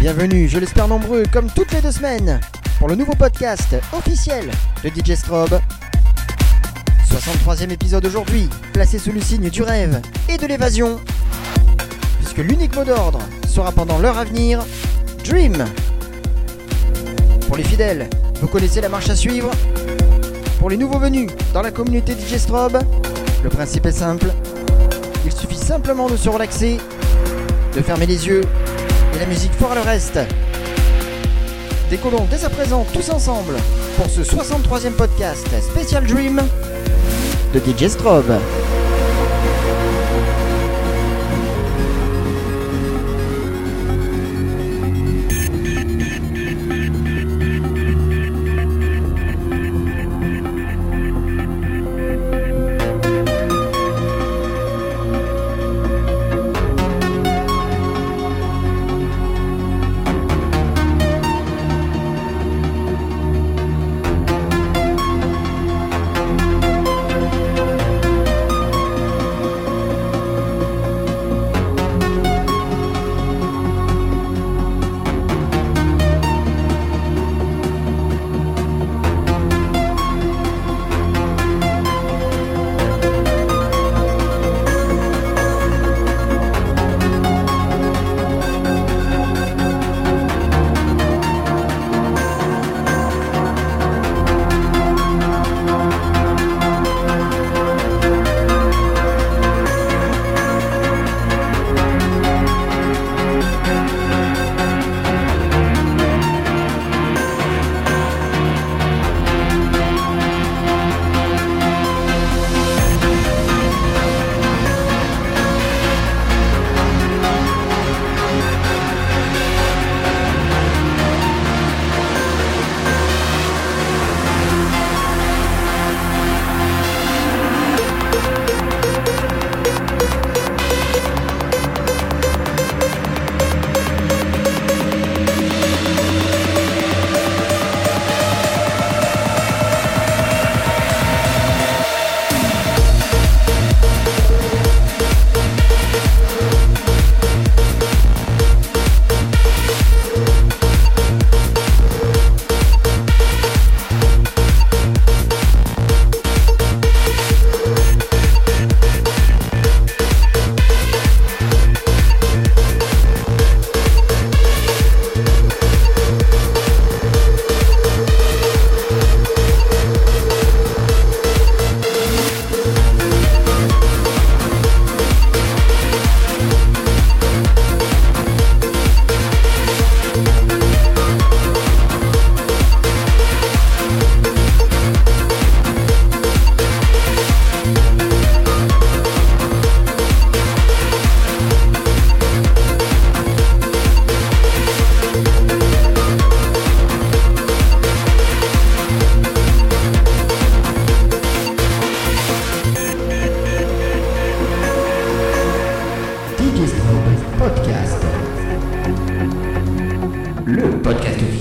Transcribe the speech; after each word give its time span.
Bienvenue, 0.00 0.48
je 0.48 0.58
l'espère 0.58 0.88
nombreux, 0.88 1.24
comme 1.32 1.48
toutes 1.50 1.72
les 1.72 1.80
deux 1.80 1.92
semaines, 1.92 2.40
pour 2.78 2.88
le 2.88 2.94
nouveau 2.94 3.14
podcast 3.14 3.76
officiel 3.92 4.50
de 4.82 4.88
DJ 4.88 5.14
Strobe. 5.14 5.60
63e 7.08 7.70
épisode 7.70 8.04
aujourd'hui, 8.06 8.48
placé 8.72 8.98
sous 8.98 9.12
le 9.12 9.20
signe 9.20 9.48
du 9.50 9.62
rêve 9.62 10.00
et 10.28 10.38
de 10.38 10.46
l'évasion. 10.46 11.00
Puisque 12.18 12.38
l'unique 12.38 12.74
mot 12.74 12.84
d'ordre 12.84 13.20
sera 13.48 13.72
pendant 13.72 13.98
l'heure 13.98 14.18
à 14.18 14.24
venir 14.24 14.64
Dream. 15.24 15.64
Pour 17.46 17.56
les 17.56 17.64
fidèles, 17.64 18.08
vous 18.40 18.48
connaissez 18.48 18.80
la 18.80 18.88
marche 18.88 19.10
à 19.10 19.16
suivre. 19.16 19.50
Pour 20.58 20.70
les 20.70 20.76
nouveaux 20.76 20.98
venus 20.98 21.30
dans 21.52 21.62
la 21.62 21.70
communauté 21.70 22.14
DJ 22.14 22.38
Strobe, 22.38 22.80
le 23.42 23.48
principe 23.50 23.86
est 23.86 23.92
simple. 23.92 24.32
Il 25.24 25.32
suffit 25.32 25.56
simplement 25.56 26.08
de 26.08 26.16
se 26.16 26.28
relaxer 26.28 26.78
de 27.74 27.82
fermer 27.82 28.06
les 28.06 28.26
yeux 28.26 28.42
et 29.14 29.18
la 29.18 29.26
musique 29.26 29.52
fera 29.54 29.74
le 29.74 29.80
reste. 29.80 30.18
Décollons 31.90 32.26
dès 32.30 32.44
à 32.44 32.50
présent 32.50 32.86
tous 32.92 33.10
ensemble 33.10 33.54
pour 33.96 34.06
ce 34.06 34.22
63e 34.22 34.92
podcast 34.92 35.46
Special 35.60 36.06
Dream 36.06 36.40
de 37.52 37.60
DJ 37.60 37.88
Strobe. 37.88 38.38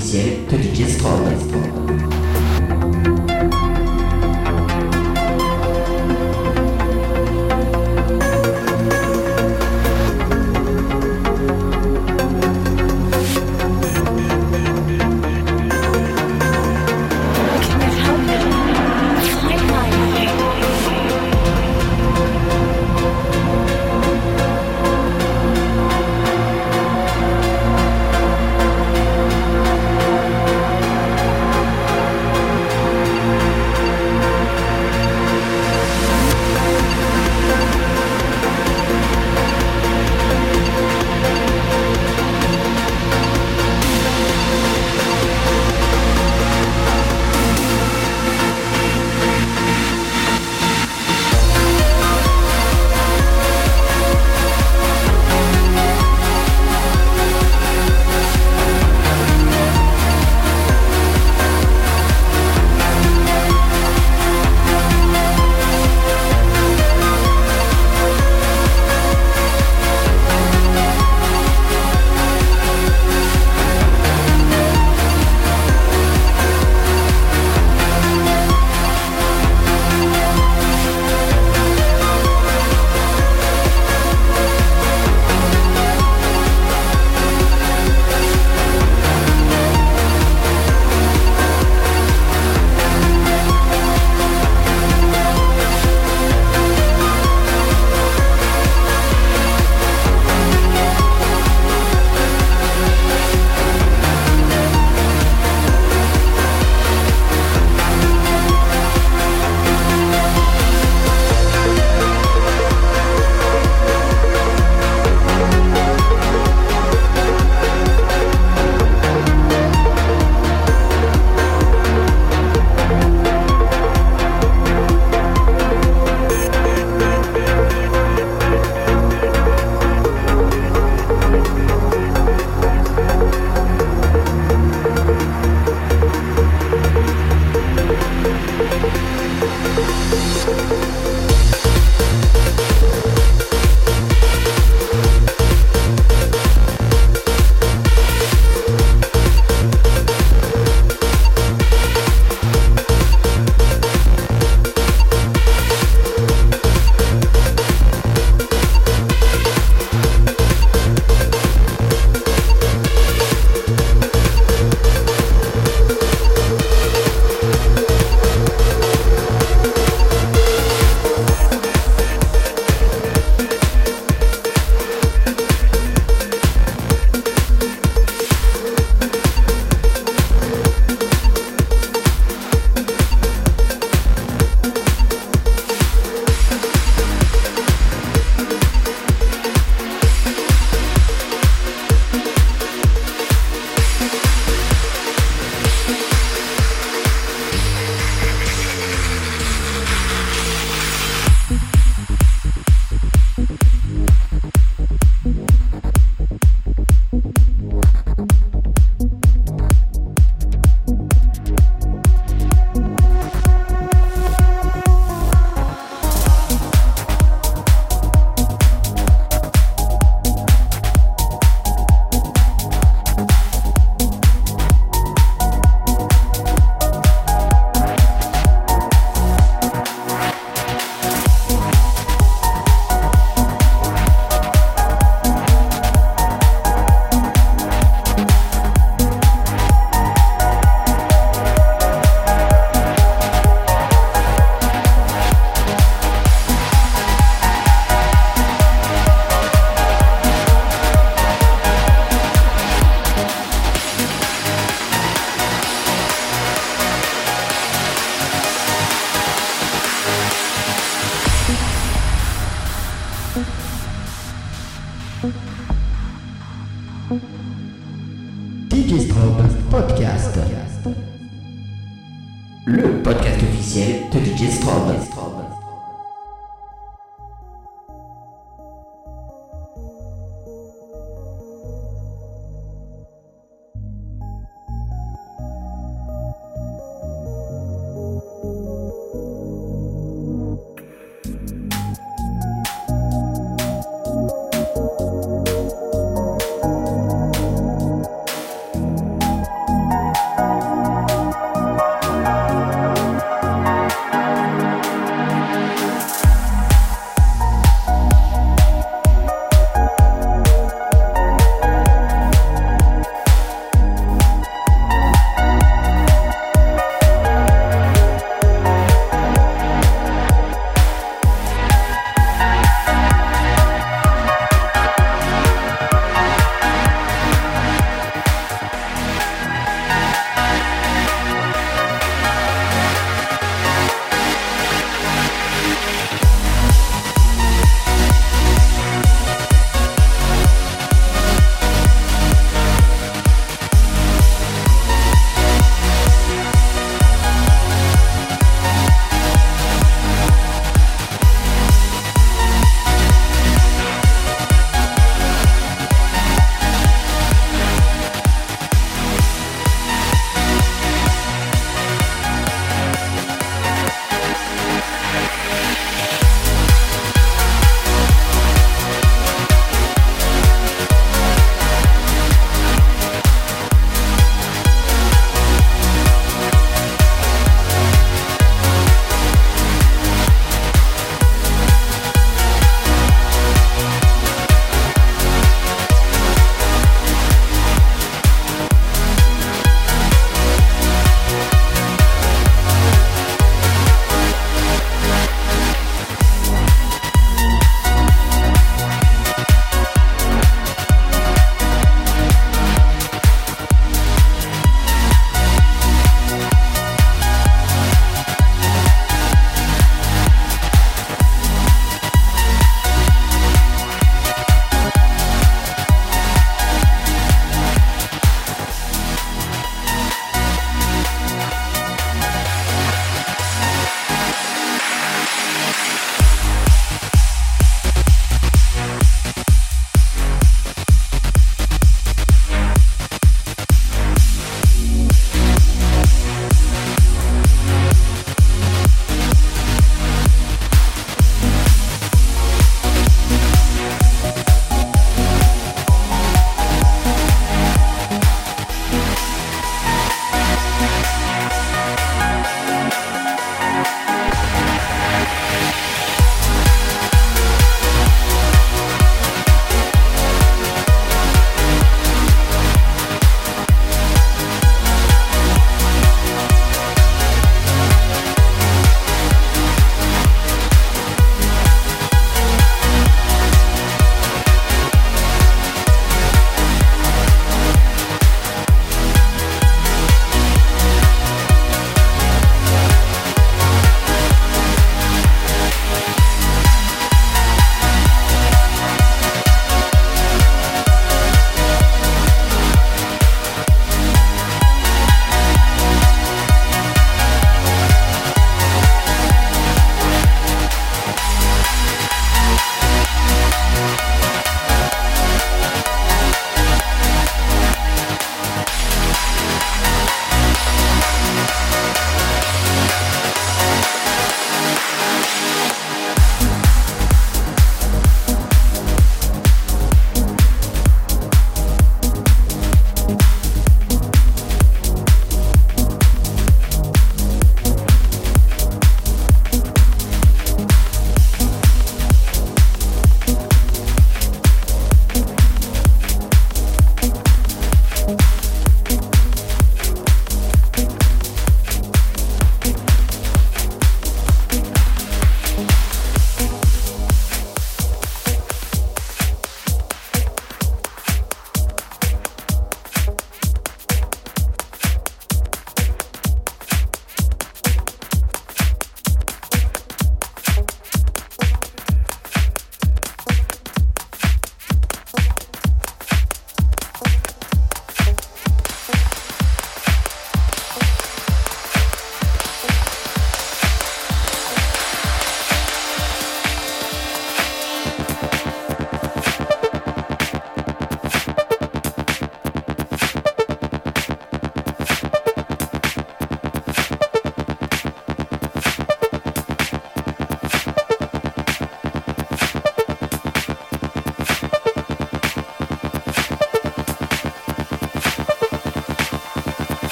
Officiel 0.00 0.46
de 0.48 0.56
DJ 0.56 0.88
Strobe. 0.88 2.09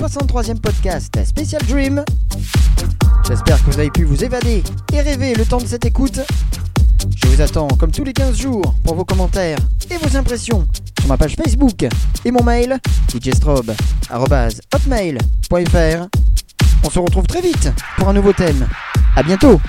63e 0.00 0.58
podcast 0.58 1.14
Special 1.26 1.60
Dream. 1.68 2.02
J'espère 3.28 3.62
que 3.62 3.70
vous 3.70 3.78
avez 3.78 3.90
pu 3.90 4.04
vous 4.04 4.24
évader 4.24 4.62
et 4.94 5.00
rêver 5.02 5.34
le 5.34 5.44
temps 5.44 5.58
de 5.58 5.66
cette 5.66 5.84
écoute. 5.84 6.20
Je 7.22 7.28
vous 7.28 7.42
attends 7.42 7.68
comme 7.68 7.90
tous 7.90 8.04
les 8.04 8.14
15 8.14 8.38
jours 8.38 8.74
pour 8.82 8.94
vos 8.94 9.04
commentaires 9.04 9.58
et 9.90 9.98
vos 9.98 10.16
impressions 10.16 10.66
sur 10.98 11.06
ma 11.06 11.18
page 11.18 11.36
Facebook 11.36 11.86
et 12.24 12.30
mon 12.30 12.42
mail 12.42 12.78
djstrobe.hotmail.fr. 13.08 16.08
On 16.82 16.88
se 16.88 16.98
retrouve 16.98 17.26
très 17.26 17.42
vite 17.42 17.70
pour 17.98 18.08
un 18.08 18.14
nouveau 18.14 18.32
thème. 18.32 18.66
A 19.16 19.22
bientôt 19.22 19.60